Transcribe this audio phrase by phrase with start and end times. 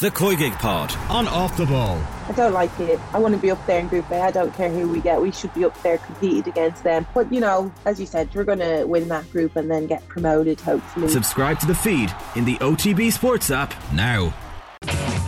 [0.00, 2.00] The Koigig Pod on Off the Ball.
[2.28, 3.00] I don't like it.
[3.12, 4.20] I want to be up there in Group A.
[4.20, 5.20] I don't care who we get.
[5.20, 7.04] We should be up there competed against them.
[7.14, 10.06] But, you know, as you said, we're going to win that group and then get
[10.06, 11.08] promoted, hopefully.
[11.08, 14.32] Subscribe to the feed in the OTB Sports app now.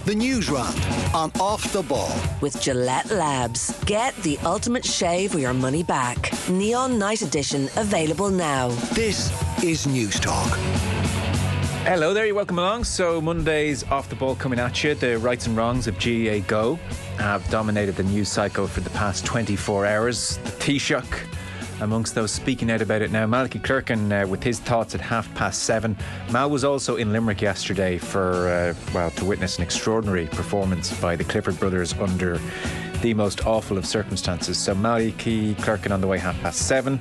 [0.05, 0.81] The news round
[1.17, 2.15] on Off the Ball.
[2.41, 3.77] With Gillette Labs.
[3.87, 6.33] Get the ultimate shave or your money back.
[6.49, 8.69] Neon Night Edition available now.
[8.95, 9.33] This
[9.65, 10.57] is News Talk.
[11.85, 12.85] Hello there, you're welcome along.
[12.85, 14.95] So Monday's off the ball coming at you.
[14.95, 16.79] The rights and wrongs of GAA Go
[17.17, 20.37] have dominated the news cycle for the past 24 hours.
[20.37, 21.27] The Taoiseach
[21.81, 23.27] amongst those speaking out about it now.
[23.27, 25.97] Malachy Clerkin uh, with his thoughts at half past seven.
[26.31, 31.17] Mal was also in Limerick yesterday for, uh, well, to witness an extraordinary performance by
[31.17, 32.39] the Clifford brothers under
[33.01, 34.59] the most awful of circumstances.
[34.59, 37.01] So Malachy Clerkin on the way half past seven.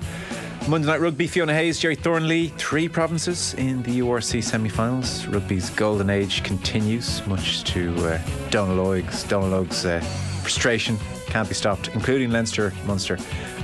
[0.67, 5.25] Monday Night Rugby, Fiona Hayes, Gerry Thornley, three provinces in the URC semi finals.
[5.25, 8.19] Rugby's golden age continues, much to uh,
[8.51, 9.99] Óg's, Óg's uh,
[10.41, 10.97] frustration.
[11.27, 13.17] Can't be stopped, including Leinster, Munster.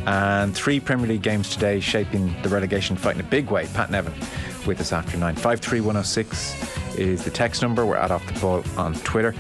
[0.08, 3.68] And three Premier League games today, shaping the relegation fight in a big way.
[3.74, 4.14] Pat Nevin
[4.66, 5.36] with us after nine.
[5.36, 7.86] 53106 is the text number.
[7.86, 9.36] We're at Off the Ball on Twitter.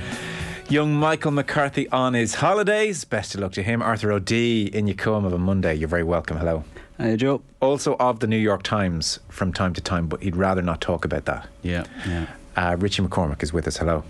[0.69, 3.06] Young Michael McCarthy on his holidays.
[3.06, 3.81] Best of luck to him.
[3.81, 5.75] Arthur O'Dea in Yacomb of a Monday.
[5.75, 6.38] You're very welcome.
[6.38, 6.64] Hello.
[6.97, 7.41] Hey, Joe.
[7.59, 11.03] Also of the New York Times from time to time, but he'd rather not talk
[11.05, 11.47] about that.
[11.61, 12.27] Yeah, yeah.
[12.55, 13.77] Uh, Richie McCormack is with us.
[13.77, 14.03] Hello.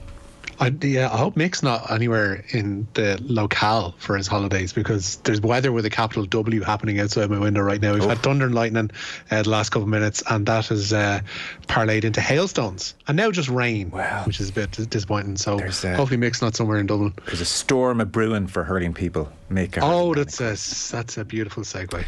[0.57, 5.41] I, yeah, I hope Mick's not anywhere in the locale for his holidays because there's
[5.41, 7.93] weather with a capital W happening outside my window right now.
[7.93, 8.89] We've had thunder and lightning
[9.31, 11.19] uh, the last couple of minutes, and that has uh,
[11.67, 14.23] parlayed into hailstones and now just rain, Wow.
[14.25, 15.35] which is a bit disappointing.
[15.35, 17.13] So There's, uh, hopefully Mick's not somewhere in Dublin.
[17.25, 19.29] There's a storm a brewing for hurling people.
[19.49, 20.51] Make a Oh, that's a
[20.95, 22.05] that's a beautiful segue.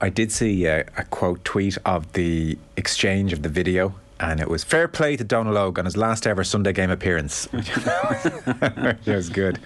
[0.00, 4.48] I did see a, a quote tweet of the exchange of the video, and it
[4.48, 7.48] was fair play to Donal Óg on his last ever Sunday game appearance.
[7.52, 9.58] it was good.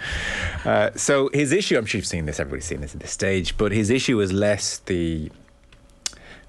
[0.64, 3.56] Uh, so his issue, I'm sure you've seen this, everybody's seen this at this stage,
[3.56, 5.30] but his issue is less the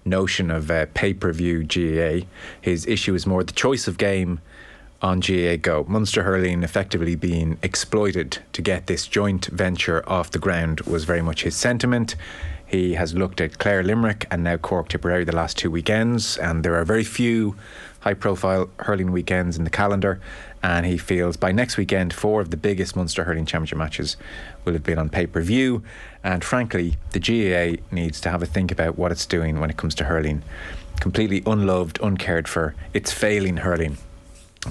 [0.05, 2.25] notion of uh, pay per view GAA.
[2.61, 4.39] His issue is more the choice of game
[5.01, 5.85] on GAA Go.
[5.88, 11.22] Munster hurling effectively being exploited to get this joint venture off the ground was very
[11.22, 12.16] much his sentiment.
[12.73, 16.63] He has looked at Clare Limerick and now Cork Tipperary the last two weekends, and
[16.63, 17.56] there are very few
[18.00, 20.19] high profile hurling weekends in the calendar.
[20.63, 24.17] And he feels by next weekend, four of the biggest Munster hurling championship matches
[24.66, 25.84] will have been on pay per view.
[26.23, 29.78] And frankly, the GAA needs to have a think about what it's doing when it
[29.78, 30.41] comes to hurling.
[31.00, 32.73] Completely unloved, uncared for.
[32.91, 34.00] It's failing hurling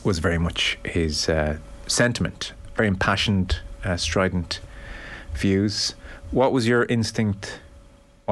[0.03, 2.53] was very much his uh, sentiment.
[2.75, 4.59] Very impassioned, uh, strident
[5.35, 5.95] views.
[6.33, 7.61] What was your instinct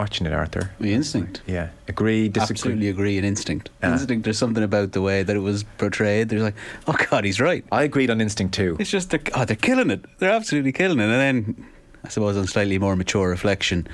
[0.00, 0.70] watching it, Arthur?
[0.80, 1.42] The instinct.
[1.46, 2.54] Yeah, agree, disagree.
[2.54, 3.68] Absolutely agree in instinct.
[3.82, 3.92] Yeah.
[3.92, 6.30] Instinct, there's something about the way that it was portrayed.
[6.30, 6.56] There's like,
[6.86, 7.64] oh God, he's right.
[7.70, 8.76] I agreed on instinct too.
[8.80, 10.04] It's just, they're, oh, they're killing it.
[10.18, 11.04] They're absolutely killing it.
[11.04, 11.66] And then,
[12.02, 13.86] I suppose, on slightly more mature reflection,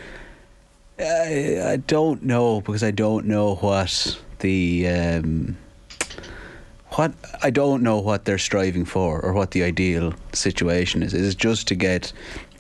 [0.99, 4.89] I, I don't know because I don't know what the.
[4.89, 5.57] Um,
[6.91, 7.13] what
[7.43, 11.13] I don't know what they're striving for or what the ideal situation is.
[11.13, 12.13] Is it just to get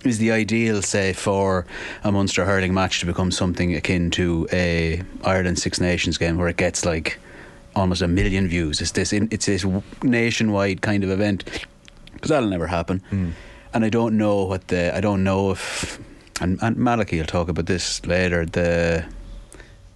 [0.04, 1.66] is the ideal say for
[2.04, 6.48] a Munster hurling match to become something akin to a Ireland Six Nations game where
[6.48, 7.18] it gets like
[7.74, 8.80] almost a million views.
[8.80, 9.66] It's this it's this
[10.02, 11.44] nationwide kind of event
[12.12, 13.02] because that'll never happen.
[13.74, 15.98] And I don't know what the I don't know if
[16.40, 19.04] and, and will talk about this later the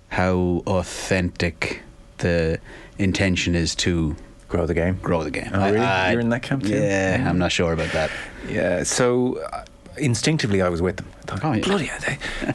[0.09, 1.82] how authentic
[2.19, 2.59] the
[2.99, 4.17] intention is to
[4.49, 4.99] Grow the game.
[5.00, 5.49] grow the game.
[5.55, 6.11] Oh, really?
[6.11, 6.71] You're in that camp too?
[6.71, 8.11] Yeah, I'm not sure about that.
[8.49, 9.65] Yeah, so uh,
[9.98, 11.06] instinctively I was with them.
[11.18, 11.62] I thought, Oh, yeah.
[11.64, 12.54] bloody hell, they-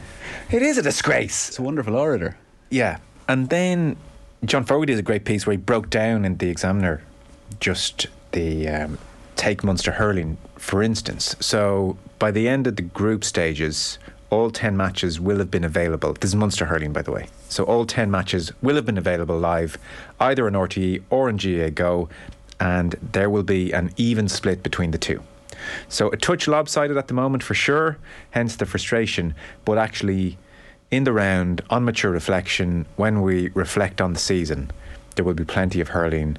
[0.56, 1.48] it is a disgrace.
[1.48, 2.36] It's a wonderful orator.
[2.70, 2.98] Yeah,
[3.28, 3.96] and then
[4.44, 7.02] John Fogarty did a great piece where he broke down in the Examiner
[7.60, 8.98] just the um,
[9.36, 11.36] take Munster hurling, for instance.
[11.40, 13.98] So by the end of the group stages,
[14.30, 16.12] all ten matches will have been available.
[16.14, 17.26] This is Munster hurling, by the way.
[17.48, 19.78] So all ten matches will have been available live,
[20.20, 22.08] either on RTE or on GAA Go,
[22.58, 25.22] and there will be an even split between the two.
[25.88, 27.98] So a touch lopsided at the moment for sure,
[28.30, 29.34] hence the frustration.
[29.64, 30.38] But actually,
[30.90, 34.70] in the round, on mature reflection, when we reflect on the season,
[35.14, 36.36] there will be plenty of hurling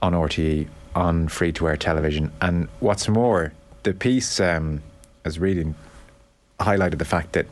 [0.00, 2.32] on RTE, on free to air television.
[2.40, 4.82] And what's more, the piece um,
[5.24, 5.74] as reading
[6.60, 7.46] highlighted the fact that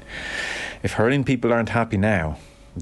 [0.83, 2.39] if hurling people aren't happy now,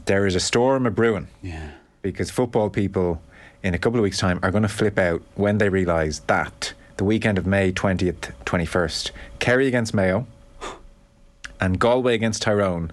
[0.07, 1.71] there is a storm a brewing Yeah.
[2.03, 3.23] because football people
[3.63, 6.75] in a couple of weeks' time are going to flip out when they realise that
[6.99, 10.27] the weekend of May 20th, 21st, Kerry against Mayo
[11.61, 12.91] and Galway against Tyrone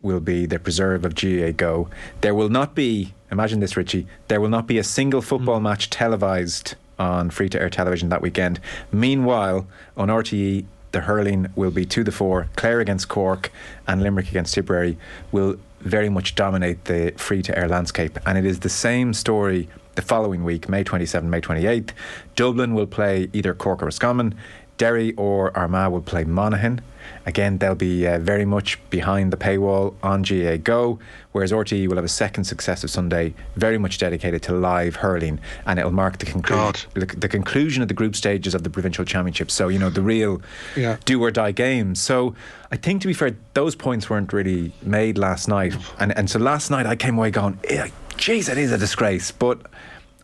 [0.00, 1.88] will be the preserve of GAA Go.
[2.20, 5.26] There will not be, imagine this, Richie, there will not be a single hmm.
[5.26, 8.60] football match televised on free to air television that weekend.
[8.92, 9.66] Meanwhile,
[9.96, 12.48] on RTE, the hurling will be to the fore.
[12.54, 13.50] Clare against Cork
[13.88, 14.96] and Limerick against Tipperary
[15.32, 18.16] will very much dominate the free to air landscape.
[18.24, 21.90] And it is the same story the following week, May 27, May 28th.
[22.36, 24.34] Dublin will play either Cork or Roscommon.
[24.76, 26.80] Derry or Armagh will play Monaghan.
[27.26, 30.98] Again, they'll be uh, very much behind the paywall on GAA Go,
[31.30, 35.78] whereas RTE will have a second successive Sunday very much dedicated to live hurling, and
[35.78, 39.48] it'll mark the, conclu- the, the conclusion of the group stages of the provincial championship.
[39.50, 40.42] So, you know, the real
[40.74, 40.96] Yeah.
[41.04, 41.94] do or die game.
[41.94, 42.34] So,
[42.72, 45.76] I think to be fair, those points weren't really made last night.
[46.00, 49.30] And, and so last night I came away going, "Eh, geez, it is a disgrace.
[49.30, 49.60] But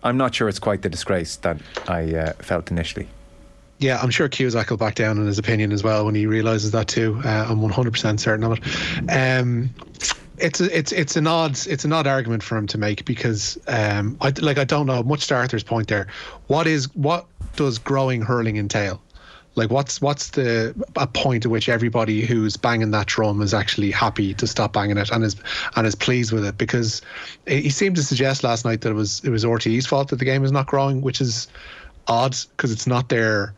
[0.03, 3.09] I'm not sure it's quite the disgrace that I uh, felt initially.
[3.79, 6.71] Yeah, I'm sure Cusack will back down on his opinion as well when he realizes
[6.73, 7.21] that too.
[7.25, 9.11] Uh, I'm 100% certain of it.
[9.11, 9.71] Um,
[10.37, 13.59] it's a, it's it's an odd it's an odd argument for him to make because
[13.69, 16.07] um, I like I don't know much to Arthur's point there.
[16.47, 17.27] What is what
[17.57, 19.03] does growing hurling entail?
[19.61, 23.91] Like what's what's the a point at which everybody who's banging that drum is actually
[23.91, 25.37] happy to stop banging it and is
[25.77, 27.03] and is pleased with it because
[27.47, 30.25] he seemed to suggest last night that it was it was RTE's fault that the
[30.25, 31.47] game is not growing, which is
[32.09, 33.55] odd because it's not their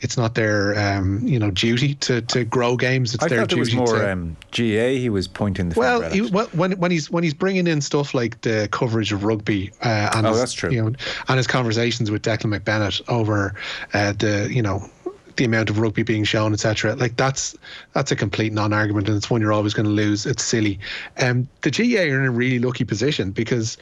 [0.00, 3.14] it's not their um, you know duty to, to grow games.
[3.14, 4.12] It's I their thought it duty was more to.
[4.12, 6.12] um, GAA he was pointing the well, finger at.
[6.12, 9.72] he, well, when when he's when he's bringing in stuff like the coverage of rugby,
[9.82, 10.70] uh, and Oh, his, that's true.
[10.70, 10.92] You know,
[11.28, 13.54] and his conversations with Declan McBennett over
[13.94, 14.86] uh, the you know
[15.36, 16.94] the amount of rugby being shown, etc.
[16.96, 17.56] Like that's
[17.92, 20.26] that's a complete non-argument, and it's one you're always going to lose.
[20.26, 20.78] It's silly.
[21.18, 23.76] Um, the GAA are in a really lucky position because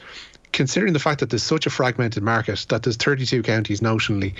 [0.51, 4.33] considering the fact that there's such a fragmented market, that there's 32 counties notionally,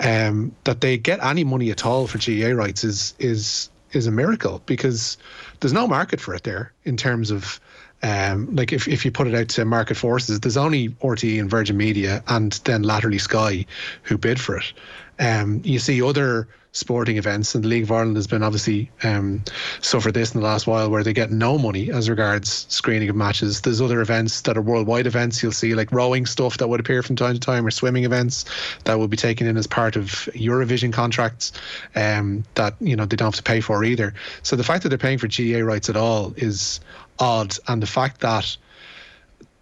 [0.00, 4.10] um, that they get any money at all for GAA rights is is is a
[4.10, 5.16] miracle because
[5.60, 7.60] there's no market for it there in terms of
[8.02, 11.50] um, like if, if you put it out to market forces, there's only RTE and
[11.50, 13.66] Virgin Media and then laterally Sky
[14.02, 14.72] who bid for it.
[15.20, 19.42] Um, you see other sporting events, and the League of Ireland has been obviously um,
[19.80, 23.16] suffered this in the last while, where they get no money as regards screening of
[23.16, 23.60] matches.
[23.60, 25.42] There's other events that are worldwide events.
[25.42, 28.44] You'll see like rowing stuff that would appear from time to time, or swimming events
[28.84, 31.52] that will be taken in as part of Eurovision contracts
[31.94, 34.14] um, that you know they don't have to pay for either.
[34.42, 36.80] So the fact that they're paying for GAA rights at all is
[37.18, 38.56] odd, and the fact that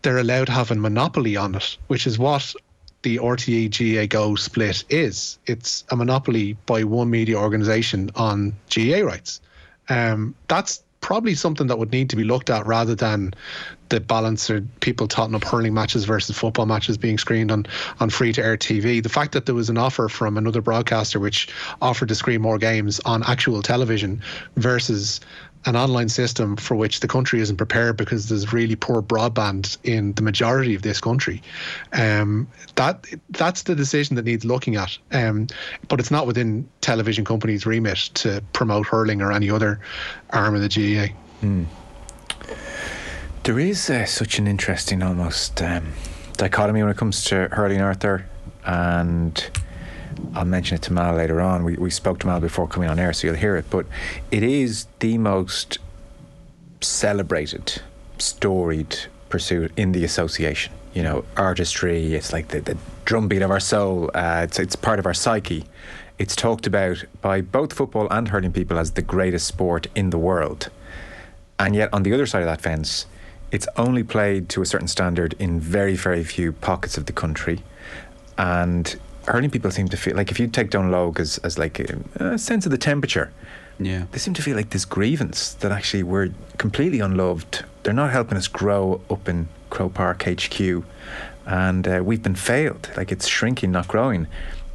[0.03, 2.55] they're allowed to have a monopoly on it, which is what
[3.03, 5.39] the RTE GAA Go split is.
[5.47, 9.41] It's a monopoly by one media organisation on GAA rights.
[9.89, 13.33] Um, that's probably something that would need to be looked at rather than
[13.89, 17.65] the balance or people totting up hurling matches versus football matches being screened on,
[18.01, 19.03] on free to air TV.
[19.03, 21.49] The fact that there was an offer from another broadcaster which
[21.81, 24.21] offered to screen more games on actual television
[24.57, 25.21] versus
[25.65, 30.13] an online system for which the country isn't prepared because there's really poor broadband in
[30.15, 31.43] the majority of this country.
[31.93, 34.97] Um, that that's the decision that needs looking at.
[35.13, 35.49] Um,
[35.89, 39.81] but it's not within television companies' remit to promote hurling or any other
[40.31, 41.13] arm of the GAA.
[43.45, 45.93] There is uh, such an interesting almost um,
[46.37, 48.27] dichotomy when it comes to hurling, Arthur,
[48.65, 49.51] and
[50.35, 51.65] I'll mention it to Mal later on.
[51.65, 53.67] We, we spoke to Mal before coming on air, so you'll hear it.
[53.71, 53.87] But
[54.31, 55.79] it is the most
[56.81, 57.83] celebrated,
[58.19, 58.97] storied
[59.29, 60.73] pursuit in the association.
[60.95, 64.99] You know, artistry, it's like the, the drumbeat of our soul, uh, it's, it's part
[64.99, 65.65] of our psyche.
[66.19, 70.19] It's talked about by both football and hurling people as the greatest sport in the
[70.19, 70.71] world.
[71.59, 73.07] And yet, on the other side of that fence,
[73.51, 77.63] it's only played to a certain standard in very, very few pockets of the country.
[78.37, 78.99] And
[79.29, 81.99] hurling people seem to feel like if you take Donal Óg as, as like a,
[82.17, 83.31] a sense of the temperature,
[83.79, 84.05] Yeah.
[84.11, 87.65] they seem to feel like this grievance that actually we're completely unloved.
[87.83, 90.83] They're not helping us grow up in Croke Park HQ,
[91.47, 92.91] and uh, we've been failed.
[92.97, 94.27] Like it's shrinking, not growing.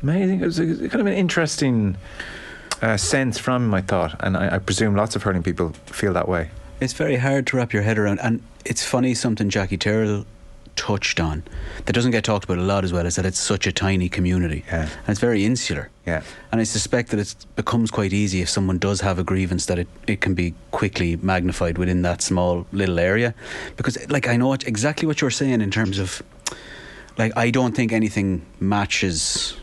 [0.01, 0.41] Amazing.
[0.41, 1.98] It was a, kind of an interesting
[2.81, 6.27] uh, sense from my thought, and I, I presume lots of hurling people feel that
[6.27, 6.50] way.
[6.79, 10.25] It's very hard to wrap your head around, and it's funny something Jackie Tyrrell
[10.75, 11.43] touched on
[11.85, 14.09] that doesn't get talked about a lot as well is that it's such a tiny
[14.09, 14.81] community Yeah.
[14.83, 15.89] and it's very insular.
[16.05, 16.21] Yeah.
[16.51, 19.79] And I suspect that it becomes quite easy if someone does have a grievance that
[19.79, 23.33] it, it can be quickly magnified within that small little area.
[23.77, 26.21] Because, like, I know what, exactly what you're saying in terms of,
[27.17, 29.55] like, I don't think anything matches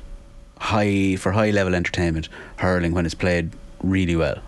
[0.59, 3.51] high, for high level entertainment, hurling when it's played
[3.83, 4.39] really well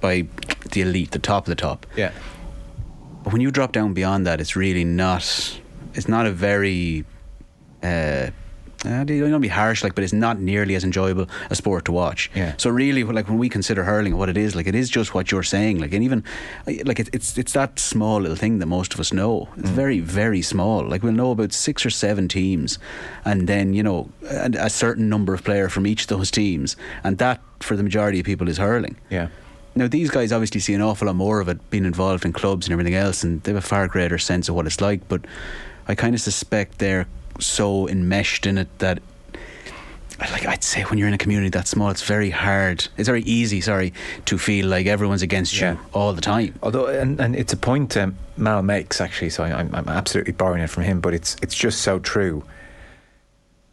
[0.00, 0.26] by
[0.72, 1.86] the elite, the top of the top.
[1.96, 2.12] Yeah.
[3.22, 5.60] But when you drop down beyond that, it's really not.
[5.94, 7.04] It's not a very
[7.82, 8.30] uh,
[8.84, 11.92] uh, they don't be harsh, like, but it's not nearly as enjoyable a sport to
[11.92, 12.30] watch.
[12.34, 12.54] Yeah.
[12.58, 15.32] So really, like when we consider hurling, what it is, like it is just what
[15.32, 16.22] you're saying, like, and even
[16.66, 19.48] like it, it's it's that small little thing that most of us know.
[19.56, 20.86] It's very very small.
[20.86, 22.78] Like we'll know about six or seven teams,
[23.24, 26.76] and then you know a, a certain number of player from each of those teams,
[27.02, 28.96] and that for the majority of people is hurling.
[29.08, 29.28] Yeah.
[29.76, 32.66] Now these guys obviously see an awful lot more of it, being involved in clubs
[32.66, 35.08] and everything else, and they have a far greater sense of what it's like.
[35.08, 35.24] But
[35.88, 37.06] I kind of suspect they're
[37.40, 39.00] so enmeshed in it that,
[40.20, 42.86] like I'd say, when you're in a community that small, it's very hard.
[42.96, 43.92] It's very easy, sorry,
[44.26, 45.72] to feel like everyone's against Yeah.
[45.72, 46.54] you all the time.
[46.62, 50.32] Although, and, and it's a point um, Mal makes actually, so I, I'm, I'm absolutely
[50.32, 52.44] borrowing it from him, but it's it's just so true.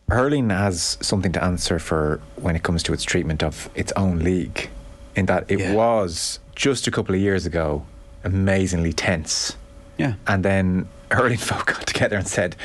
[0.10, 4.20] Hurling has something to answer for when it comes to its treatment of its own
[4.20, 4.70] league,
[5.16, 5.74] in that it Yeah.
[5.74, 7.86] was just a couple of years ago
[8.24, 9.56] amazingly tense,
[9.98, 10.14] Yeah.
[10.28, 12.56] and then hurling folk got together and said,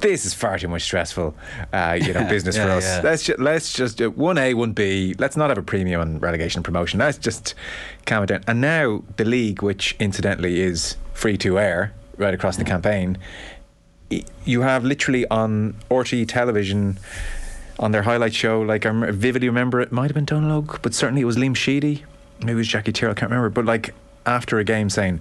[0.00, 1.34] "This is far too much stressful,
[1.72, 2.84] uh, you know, business for us.
[2.84, 3.00] yeah.
[3.02, 5.14] Let's just let's just do one A, one B.
[5.18, 7.00] Let's not have a premium on relegation and promotion.
[7.00, 7.54] Let's just
[8.06, 12.56] calm it down." And now the league, which incidentally is free to air right across
[12.56, 13.18] the campaign,
[14.44, 16.98] you have literally on RT television.
[17.80, 21.22] On their highlight show, like I vividly remember, it might have been Donal, but certainly
[21.22, 22.04] it was Liam Sheedy,
[22.38, 23.50] maybe it was Jackie Tyrrell, I can't remember.
[23.50, 23.92] But like
[24.26, 25.20] after a game, saying,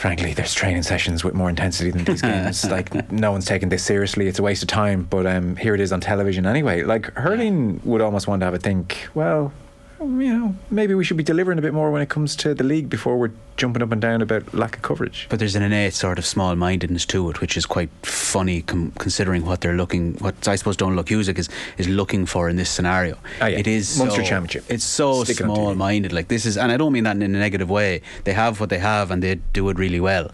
[0.00, 2.64] frankly, there's training sessions with more intensity than these games.
[2.70, 4.28] like, no one's taking this seriously.
[4.28, 5.02] It's a waste of time.
[5.02, 6.82] But um, here it is on television anyway.
[6.84, 9.08] Like, hurling would almost want to have a think.
[9.14, 9.52] Well,
[10.00, 12.64] you know, maybe we should be delivering a bit more when it comes to the
[12.64, 15.26] league before we're jumping up and down about lack of coverage.
[15.28, 18.92] But there's an innate sort of small mindedness to it, which is quite funny com-
[18.92, 22.70] considering what they're looking, what I suppose Donal Cusack is, is looking for in this
[22.70, 23.18] scenario.
[23.40, 23.58] Ah, yeah.
[23.58, 24.64] It is Munster so, Championship.
[24.68, 25.54] It's so Stick it on TV.
[25.54, 26.12] small minded.
[26.12, 28.00] Like this is, and I don't mean that in a negative way.
[28.24, 30.30] They have what they have and they do it really well.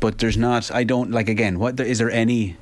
[0.00, 2.56] But there's not, I don't, like again, what is there any.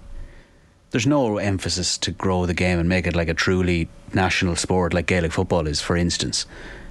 [0.91, 4.95] There's no emphasis to grow the game and make it like a truly national sport
[4.95, 6.47] like Gaelic football is, for instance.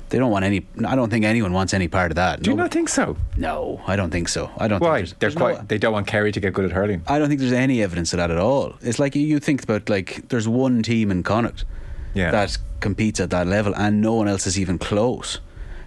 [0.09, 0.65] They don't want any.
[0.85, 2.43] I don't think anyone wants any part of that.
[2.43, 3.17] Do you not think so?
[3.37, 4.51] No, I don't think so.
[4.57, 4.79] I don't.
[4.79, 4.97] Why?
[5.03, 5.57] Think They're there's, there's quite.
[5.57, 7.01] No, they don't want Kerry to get good at hurling.
[7.07, 8.75] I don't think there's any evidence of that at all.
[8.81, 11.65] It's like you, you think about like there's one team in Connacht
[12.13, 12.29] Yeah.
[12.31, 15.39] that competes at that level, and no one else is even close.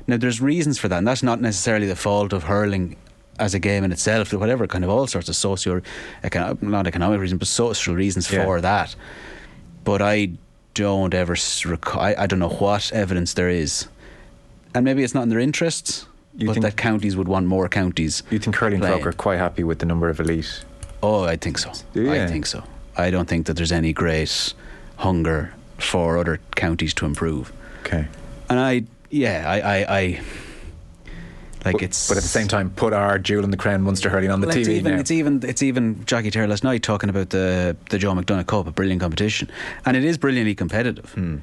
[0.09, 2.97] Now there's reasons for that, and that's not necessarily the fault of hurling
[3.39, 4.33] as a game in itself.
[4.33, 5.81] Whatever kind of all sorts of socio,
[6.23, 8.45] economic, not economic reasons, but social reasons Yeah.
[8.45, 8.95] for that.
[9.85, 10.31] But I
[10.75, 11.33] don't ever.
[11.35, 13.89] s- rec- I, I don't know what evidence there is,
[14.75, 16.07] and maybe it's not in their interests.
[16.37, 18.23] You but think- that counties would want more counties.
[18.31, 19.05] You think Curling playing.
[19.07, 20.65] are quite happy with the number of elite?
[21.03, 21.73] Oh, I think so.
[21.95, 22.63] Do I think so.
[22.97, 24.53] I don't think that there's any great
[24.97, 27.53] hunger for other counties to improve.
[27.85, 28.07] Okay.
[28.51, 30.21] And I, yeah, I, I, I
[31.65, 32.09] like but, it's.
[32.09, 34.47] but at the same time, put our jewel in the crown Munster hurling on the
[34.47, 34.99] Well, TV it's even, now.
[35.01, 38.67] it's even it's even Jackie Tyrrell last night talking about the the Joe McDonagh Cup,
[38.67, 39.51] a brilliant competition,
[39.85, 41.13] and it is brilliantly competitive.
[41.13, 41.37] Hmm.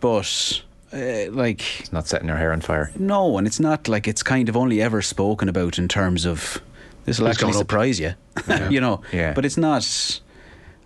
[0.00, 0.62] But
[0.92, 2.90] uh, like It's not setting our hair on fire.
[2.98, 6.60] no, and it's not like it's kind of only ever spoken about in terms of
[7.04, 7.58] this will actually going up?
[7.60, 8.12] surprise you,
[8.70, 9.00] you know.
[9.12, 9.32] Yeah.
[9.32, 10.20] But it's not.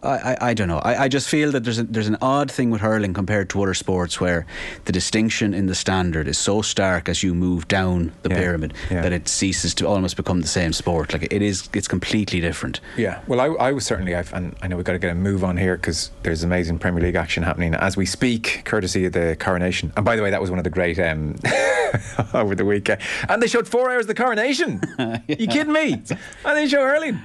[0.06, 0.78] I, I, I don't know.
[0.78, 3.62] I, I just feel that there's a, there's an odd thing with hurling compared to
[3.62, 4.46] other sports where
[4.86, 8.36] the distinction in the standard is so stark as you move down the Yeah.
[8.38, 9.02] pyramid Yeah.
[9.02, 11.12] that it ceases to almost become the same sport.
[11.12, 12.80] Like it is, it's completely different.
[12.96, 15.14] Yeah, well, I, I was certainly, I've, and I know we've got to get a
[15.14, 19.12] move on here because there's amazing Premier League action happening as we speak, courtesy of
[19.12, 19.92] the coronation.
[19.96, 21.36] And by the way, that was one of the great um,
[22.34, 23.00] over the weekend.
[23.28, 24.80] And they showed four hours of the coronation.
[25.28, 26.02] You kidding me?
[26.44, 27.18] And they show hurling.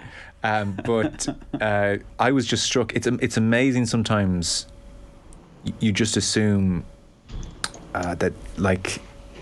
[0.43, 1.27] Um, but
[1.61, 2.93] uh, I was just struck.
[2.95, 4.65] It's it's amazing sometimes.
[5.79, 6.83] You just assume
[7.93, 8.99] uh, that, like,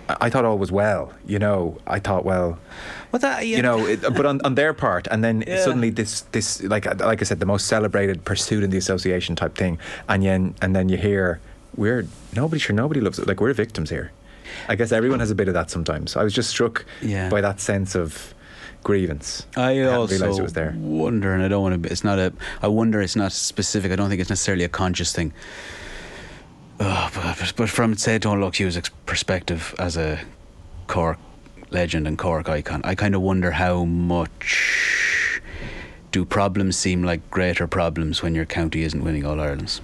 [0.10, 1.14] I thought all was well.
[1.26, 2.60] You know, I thought well
[3.12, 5.64] Well, that you know, it, but on, on their part, and then Yeah.
[5.64, 9.56] suddenly this this like like I said, the most celebrated pursuit in the association type
[9.56, 9.78] thing,
[10.10, 11.40] and then and then you hear
[11.78, 13.28] we're nobody sure nobody loves it.
[13.28, 14.12] Like we're victims here.
[14.68, 16.16] I guess everyone has a bit of that sometimes.
[16.18, 17.30] I was just struck Yeah.
[17.30, 18.34] by that sense of
[18.84, 19.46] grievance.
[19.56, 20.74] I hadn't also it was there.
[20.78, 21.92] wonder, and I don't want to.
[21.92, 22.34] It's not a.
[22.62, 23.02] I wonder.
[23.02, 23.92] It's not specific.
[23.92, 25.34] I don't think it's necessarily a conscious thing.
[26.80, 30.20] Oh, but, but from say Cusack's perspective as a
[30.88, 31.18] Cork
[31.72, 35.42] legend and Cork icon, I kind of wonder how much
[36.12, 39.82] do problems seem like greater problems when your county isn't winning All Irelands.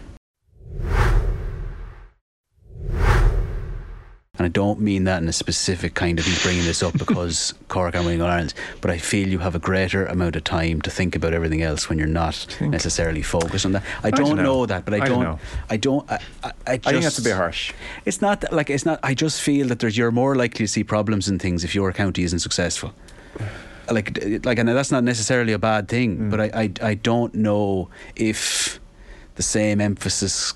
[4.38, 7.54] And I don't mean that in a specific kind of he's bringing this up because
[7.68, 10.82] Cork are winning All Ireland, but I feel you have a greater amount of time
[10.82, 13.84] to think about everything else when you're not necessarily focused on that.
[14.04, 14.44] I don't, don't know.
[14.44, 14.66] know.
[14.66, 15.24] that, but I, I don't.
[15.24, 15.40] don't.
[15.70, 16.12] I don't.
[16.12, 17.74] I, I, I, just, I think that's a bit harsh.
[18.06, 19.00] It's not that, like it's not.
[19.04, 21.92] I just feel that there's you're more likely to see problems in things if your
[21.94, 22.94] county isn't successful.
[23.90, 26.32] Like, like, and that's not necessarily a bad thing, Mm.
[26.32, 28.80] but I, I, I don't know if
[29.36, 30.54] the same emphasis.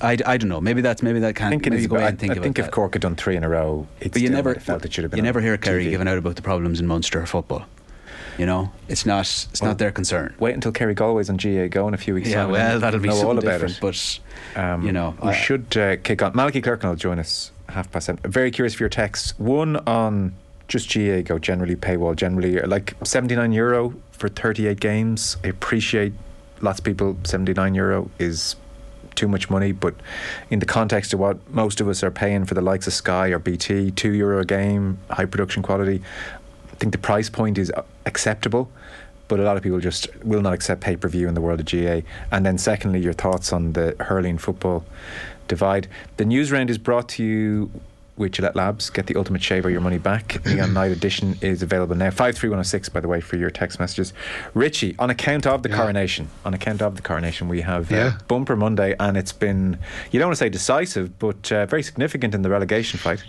[0.00, 0.60] I, I don't know.
[0.60, 1.50] Maybe that's maybe that I can't.
[1.62, 2.72] think it go away I, think I think if that.
[2.72, 5.18] Cork had done three in a row, But you never felt it should have been.
[5.18, 5.90] You never hear Kerry TV.
[5.90, 7.64] giving out about the problems in Munster football.
[8.38, 10.34] You know, it's not it's Well, not their concern.
[10.40, 12.28] Wait until Kerry Galway's on GAA Go in a few weeks.
[12.28, 13.76] Yeah, well, that'll be know all about different.
[13.76, 13.80] it.
[13.80, 14.18] But
[14.60, 16.32] Um, you know, we I- should uh, kick on.
[16.34, 18.20] Malachy Clerkin will join us half past seven.
[18.30, 19.38] Very curious for your texts.
[19.38, 20.34] One on
[20.66, 25.36] just GAA Go generally paywall generally like seventy nine euro for thirty eight games.
[25.44, 26.12] I appreciate
[26.60, 28.56] lots of people seventy nine euro is
[29.14, 29.94] too much money, but
[30.50, 33.28] in the context of what most of us are paying for the likes of Sky
[33.28, 36.02] or BT, two euro a game, high production quality.
[36.72, 37.72] I think the price point is
[38.06, 38.70] acceptable,
[39.28, 41.60] but a lot of people just will not accept pay per view in the world
[41.60, 42.06] of GAA.
[42.30, 44.84] And then, secondly, your thoughts on the hurling football
[45.48, 45.88] divide.
[46.16, 47.70] The news round is brought to you
[48.16, 48.90] with Gillette Labs.
[48.90, 50.44] Get the ultimate shave or your money back.
[50.46, 52.10] Neon Night Edition is available now.
[52.10, 54.12] 53106, by the way, for your text messages.
[54.54, 55.76] Richie, on account of the Yeah.
[55.76, 58.18] coronation, on account of the coronation, we have uh, Yeah.
[58.28, 59.78] Bumper Monday, and it's been,
[60.10, 63.24] you don't want to say decisive, but uh, very significant in the relegation fight.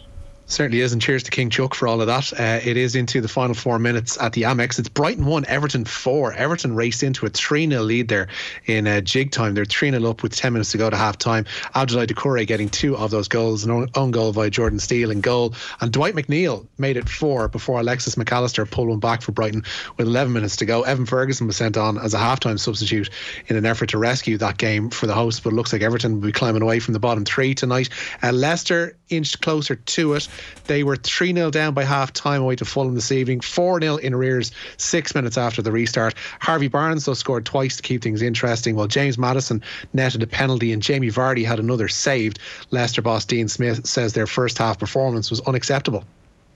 [0.48, 2.32] Certainly is, and cheers to King Chuck for all of that.
[2.40, 4.78] Uh, it is into the final four minutes at the Amex.
[4.78, 6.34] It's Brighton 1, Everton 4.
[6.34, 8.28] Everton raced into a 3 0 lead there
[8.68, 9.56] in uh, jig time.
[9.56, 11.46] They're 3 0 up with 10 minutes to go to half time.
[11.74, 15.56] Abdoulaye Doucouré getting two of those goals, an own, goal by Jordan Steele in goal.
[15.82, 19.64] And Dwight McNeil made it four before Alexis Mac Allister pulled one back for Brighton
[19.98, 20.84] with 11 minutes to go.
[20.84, 23.10] Evan Ferguson was sent on as a half time substitute
[23.48, 26.22] in an effort to rescue that game for the hosts, but it looks like Everton
[26.22, 27.90] will be climbing away from the bottom three tonight.
[28.22, 30.28] Uh, Leicester inched closer to it.
[30.68, 33.98] They were 3 0 down by half time away to Fulham this evening, 4 0
[33.98, 36.16] in arrears six minutes after the restart.
[36.40, 39.62] Harvey Barnes, though, scored twice to keep things interesting, while James Maddison
[39.94, 42.40] netted a penalty and Jamie Vardy had another saved.
[42.72, 46.04] Leicester boss Dean Smith says their first half performance was unacceptable.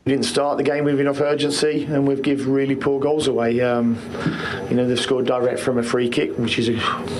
[0.05, 3.59] We didn't start the game with enough urgency, and we've give really poor goals away.
[3.59, 3.97] Um,
[4.69, 6.77] you know, they've scored direct from a free kick, which is a,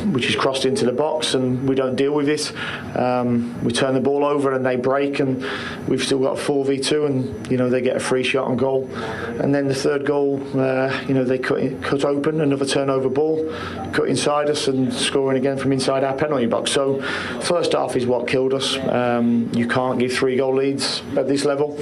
[0.08, 2.54] which is crossed into the box, and we don't deal with this.
[2.96, 5.46] Um, we turn the ball over, and they break, and
[5.90, 8.48] we've still got a four v two, and you know they get a free shot
[8.48, 12.66] on goal, and then the third goal, uh, you know they cut cut open another
[12.66, 13.54] turnover ball,
[13.92, 16.72] cut inside us, and scoring again from inside our penalty box.
[16.72, 17.02] So,
[17.42, 18.78] first half is what killed us.
[18.78, 21.78] Um, you can't give three goal leads at this level,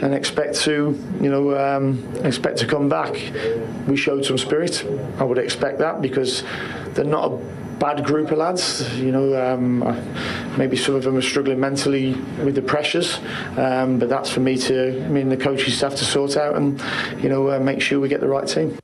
[0.00, 3.12] and expect to, you know, um, expect to come back.
[3.86, 4.84] We showed some spirit.
[5.18, 6.42] I would expect that because
[6.94, 7.36] they're not a
[7.78, 8.96] bad group of lads.
[8.98, 9.80] You know, um,
[10.56, 13.18] maybe some of them are struggling mentally with the pressures,
[13.56, 16.82] um, but that's for me to, I mean, the coaching staff to sort out and,
[17.22, 18.78] you know, uh, make sure we get the right team.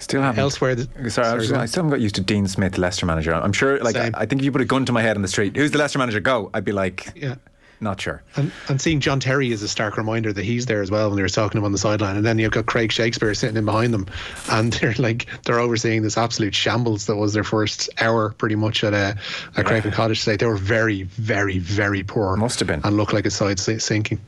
[0.00, 0.38] Still haven't.
[0.40, 2.78] Elsewhere, the- sorry, I, sorry, was just- I still haven't got used to Dean Smith,
[2.78, 3.34] Leicester manager.
[3.34, 5.22] I'm sure, like, I, I think if you put a gun to my head on
[5.22, 6.20] the street, who's the Leicester manager?
[6.20, 6.50] Go.
[6.54, 7.34] I'd be like, Yeah.
[7.80, 8.22] Not sure.
[8.36, 11.16] And, and seeing John Terry is a stark reminder that he's there as well when
[11.16, 12.16] they were talking to him on the sideline.
[12.16, 14.06] And then you've got Craig Shakespeare sitting in behind them,
[14.50, 18.82] and they're like they're overseeing this absolute shambles that was their first hour pretty much
[18.84, 19.16] at a
[19.56, 20.36] at Craven Cottage today.
[20.36, 22.36] They were very, very, very poor.
[22.36, 22.80] Must have been.
[22.84, 24.20] and look like a side sinking.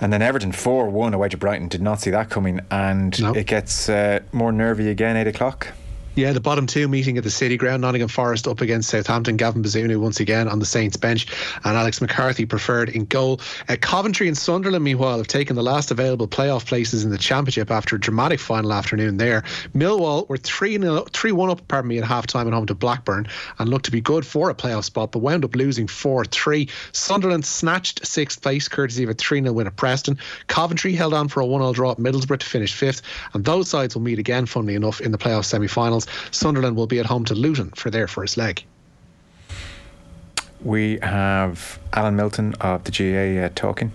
[0.00, 1.68] And then Everton 4 1 away to Brighton.
[1.68, 2.60] Did not see that coming.
[2.70, 3.32] And No.
[3.32, 5.68] it gets uh, more nervy again, 8 o'clock.
[6.16, 7.82] Yeah, the bottom two meeting at the City Ground.
[7.82, 9.36] Nottingham Forest up against Southampton.
[9.36, 11.26] Gavin Bazunu once again on the Saints bench,
[11.62, 13.38] and Alex McCarthy preferred in goal.
[13.68, 17.70] Uh, Coventry and Sunderland, meanwhile, have taken the last available playoff places in the Championship
[17.70, 19.42] after a dramatic final afternoon there.
[19.74, 20.78] Millwall were 3
[21.12, 23.90] 3 1 up, pardon me, at half time at home to Blackburn and looked to
[23.90, 26.66] be good for a playoff spot, but wound up losing 4 3.
[26.92, 30.18] Sunderland snatched sixth place courtesy of a 3 0 win at Preston.
[30.46, 33.02] Coventry held on for a 1 0 draw at Middlesbrough to finish fifth,
[33.34, 36.05] and those sides will meet again, funnily enough, in the playoff semi finals.
[36.30, 38.64] Sunderland will be at home to Luton for their first leg.
[40.62, 43.92] We have Alan Milton of the GAA uh, talking.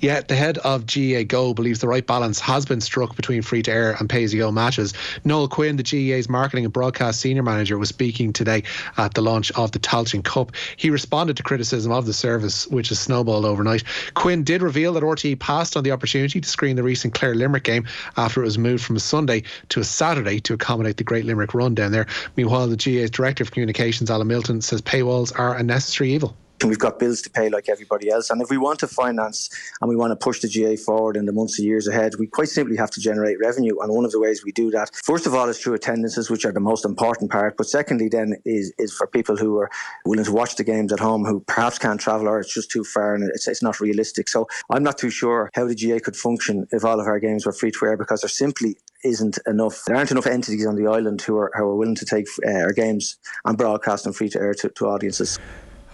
[0.00, 3.62] Yeah, the head of GAA Go believes the right balance has been struck between free
[3.62, 4.94] to air and pay as you go matches.
[5.24, 8.62] Noel Quinn, the GAA's marketing and broadcast senior manager, was speaking today
[8.98, 10.52] at the launch of the Tailteann Cup.
[10.76, 13.84] He responded to criticism of the service, which has snowballed overnight.
[14.14, 17.64] Quinn did reveal that RTE passed on the opportunity to screen the recent Clare Limerick
[17.64, 21.24] game after it was moved from a Sunday to a Saturday to accommodate the Great
[21.24, 22.06] Limerick run down there.
[22.36, 26.36] Meanwhile, the GAA's director of communications, Alan Milton, says paywalls are a necessary evil.
[26.62, 28.30] And we've got bills to pay like everybody else.
[28.30, 31.26] And if we want to finance and we want to push the GAA forward in
[31.26, 33.80] the months and years ahead, we quite simply have to generate revenue.
[33.80, 36.44] And one of the ways we do that, first of all, is through attendances, which
[36.44, 37.56] are the most important part.
[37.56, 39.70] But secondly, then is is for people who are
[40.04, 42.84] willing to watch the games at home, who perhaps can't travel or it's just too
[42.84, 44.28] far and it's, it's not realistic.
[44.28, 47.44] So I'm not too sure how the GAA could function if all of our games
[47.44, 49.82] were free to air because there simply isn't enough.
[49.86, 52.60] There aren't enough entities on the island who are who are willing to take uh,
[52.60, 55.40] our games and broadcast them free to air to, to audiences.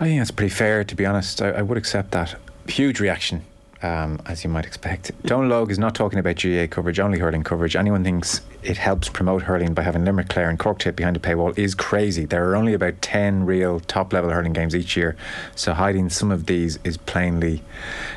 [0.00, 1.42] I think that's pretty fair, to be honest.
[1.42, 2.37] I, I would accept that.
[2.68, 3.44] Huge reaction
[3.82, 5.11] um, as you might expect.
[5.24, 7.76] Donal Óg is not talking about GAA coverage, only hurling coverage.
[7.76, 11.20] Anyone thinks it helps promote hurling by having Limerick, Clare, and Cork Tip behind the
[11.20, 12.24] paywall is crazy.
[12.24, 15.16] There are only about 10 real top level hurling games each year,
[15.54, 17.62] so hiding some of these is plainly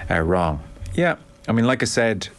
[0.09, 0.63] uh, wrong.
[0.93, 1.17] Yeah,
[1.47, 2.29] I mean, like I said,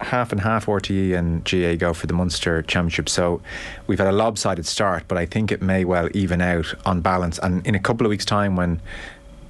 [0.00, 3.08] half and half RTE and GAA go for the Munster Championship.
[3.08, 3.40] So
[3.86, 7.38] we've had a lopsided start, but I think it may well even out on balance.
[7.38, 8.80] And in a couple of weeks' time, when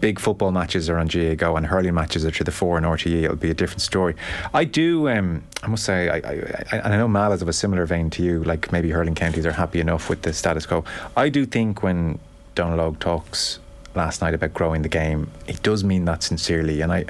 [0.00, 2.84] big football matches are on GA Go and hurling matches are to the fore in
[2.84, 4.14] RTE, it'll be a different story.
[4.54, 7.48] I do, um, I must say, I, I, I, and I know Mal is of
[7.48, 10.66] a similar vein to you, like maybe hurling counties are happy enough with the status
[10.66, 10.84] quo.
[11.16, 12.18] I do think when
[12.54, 13.58] Donal Óg talks
[13.96, 16.80] last night about growing the game, he does mean that sincerely.
[16.82, 17.06] And I,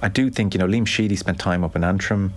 [0.00, 2.32] I do think, you know, Liam Sheedy spent time up in Antrim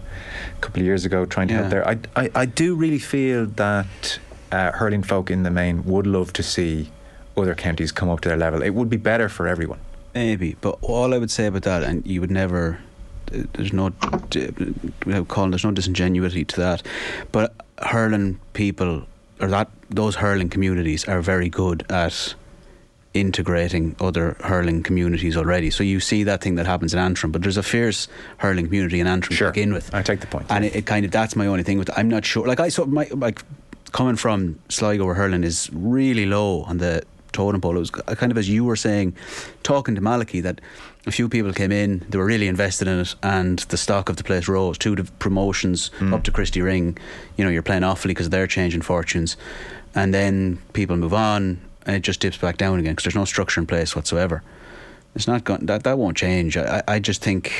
[0.57, 1.59] a couple of years ago trying to Yeah.
[1.61, 1.87] help there.
[1.87, 4.19] I, I, I do really feel that
[4.51, 6.89] uh, hurling folk in the main would love to see
[7.37, 8.61] other counties come up to their level.
[8.61, 9.79] It would be better for everyone.
[10.13, 12.79] Maybe, but all I would say about that, and you would never,
[13.27, 13.91] there's no,
[15.05, 16.83] without calling, there's no disingenuity to that,
[17.31, 19.03] but hurling people
[19.39, 22.35] or that those hurling communities are very good at
[23.13, 25.69] integrating other hurling communities already.
[25.69, 28.99] So you see that thing that happens in Antrim, but there's a fierce hurling community
[28.99, 29.49] in Antrim Sure.
[29.49, 29.93] to begin with.
[29.93, 30.45] I take the point.
[30.49, 31.89] And it, it kind of that's my only thing with.
[31.97, 32.47] I'm not sure.
[32.47, 33.41] Like I saw my like
[33.91, 37.75] coming from Sligo where hurling is really low on the totem pole.
[37.75, 39.15] It was uh, kind of as you were saying,
[39.63, 40.61] talking to Malachy that
[41.05, 44.17] a few people came in, they were really invested in it, and the stock of
[44.17, 44.77] the place rose.
[44.77, 46.13] Two promotions hmm.
[46.13, 46.97] up to Christy Ring,
[47.37, 49.35] you know, you're playing awfully because they're changing fortunes,
[49.95, 53.25] and then people move on, and it just dips back down again because there's no
[53.25, 54.43] structure in place whatsoever.
[55.15, 56.57] It's not going that that won't change.
[56.57, 57.51] I, I just think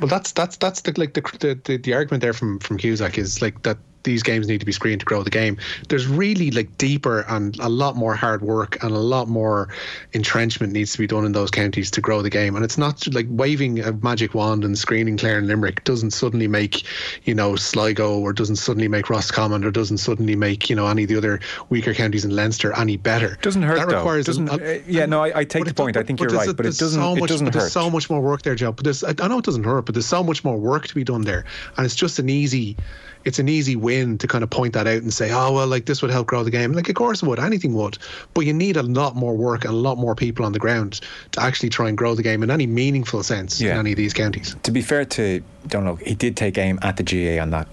[0.00, 3.18] Well, that's that's that's the like the the, the, the argument there from from Cusack
[3.18, 5.56] is like that these games need to be screened to grow the game.
[5.88, 9.68] There's really like deeper and a lot more hard work and a lot more
[10.12, 12.56] entrenchment needs to be done in those counties to grow the game.
[12.56, 16.48] And it's not like waving a magic wand and screening Clare and Limerick doesn't suddenly
[16.48, 16.84] make
[17.26, 21.02] you know Sligo or doesn't suddenly make Roscommon or doesn't suddenly make you know any
[21.02, 23.36] of the other weaker counties in Leinster any better.
[23.42, 23.96] Doesn't hurt That though.
[23.96, 25.96] requires doesn't, a- uh, yeah, no, I, I take the point.
[25.96, 27.00] I think you're right, a- but it doesn't.
[27.00, 27.60] So it much, doesn't but hurt.
[27.60, 28.72] There's so much more work there, Joe.
[28.72, 30.94] But there's, I, I know it doesn't hurt, but there's so much more work to
[30.94, 31.44] be done there,
[31.76, 32.76] and it's just an easy,
[33.24, 35.86] it's an easy win to kind of point that out and say, oh well, like
[35.86, 36.72] this would help grow the game.
[36.72, 37.98] Like of course it would, anything would,
[38.34, 41.00] but you need a lot more work and a lot more people on the ground
[41.32, 43.72] to actually try and grow the game in any meaningful sense Yeah.
[43.72, 44.54] in any of these counties.
[44.62, 47.66] to be fair to Donal, he did take aim at the GAA on that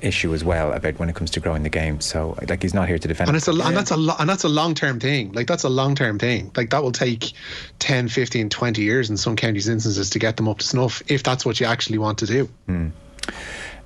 [0.00, 1.98] issue as well about when it comes to growing the game.
[2.00, 3.28] So like he's not here to defend.
[3.28, 3.38] And it.
[3.38, 5.32] it's a and that's a lo- and that's a long term thing.
[5.32, 6.50] Like that's a long term thing.
[6.56, 7.32] Like that will take
[7.78, 11.22] 10, 15, 20 years in some counties instances to get them up to snuff if
[11.22, 12.48] that's what you actually want to do.
[12.66, 12.88] Hmm.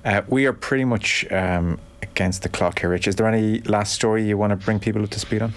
[0.05, 3.07] Uh, we are pretty much um, against the clock here, Rich.
[3.07, 5.53] Is there any last story you want to bring people up to speed on?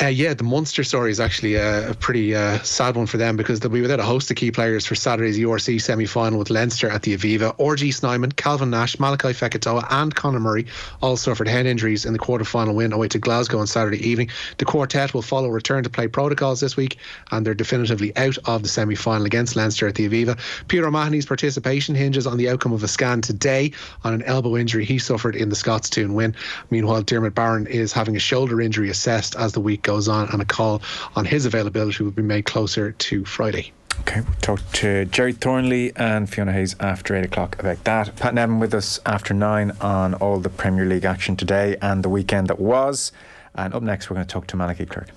[0.00, 3.36] Uh, yeah, the Munster story is actually a, a pretty uh, sad one for them
[3.36, 6.48] because they'll be without a host of key players for Saturday's URC semi final with
[6.48, 7.54] Leinster at the Aviva.
[7.58, 10.66] RG Snyman, Calvin Nash, Malakai Fekitoa, and Conor Murray
[11.02, 14.30] all suffered head injuries in the quarter final win away to Glasgow on Saturday evening.
[14.56, 16.96] The quartet will follow return to play protocols this week
[17.30, 20.38] and they're definitively out of the semi final against Leinster at the Aviva.
[20.68, 23.72] Peter O'Mahony's participation hinges on the outcome of a scan today
[24.04, 26.34] on an elbow injury he suffered in the Scotstoun win.
[26.70, 30.40] Meanwhile, Diarmuid Barron is having a shoulder injury assessed as the week goes on, and
[30.40, 30.82] a call
[31.16, 33.72] on his availability will be made closer to Friday.
[34.00, 38.16] Okay, we'll talk to Gerry Thornley and Fiona Hayes after 8 o'clock about that.
[38.16, 42.08] Pat Nevin with us after 9 on all the Premier League action today and the
[42.08, 43.12] weekend that was.
[43.54, 45.08] And up next, we're going to talk to Malachy Clerk.